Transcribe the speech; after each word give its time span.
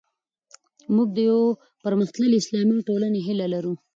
موږ 0.95 1.07
د 1.13 1.17
یوې 1.29 1.47
پرمختللې 1.83 2.37
اسلامي 2.41 2.77
ټولنې 2.87 3.19
هیله 3.27 3.45
لرو. 3.53 3.73